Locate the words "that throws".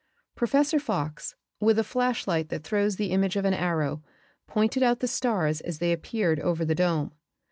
2.49-2.95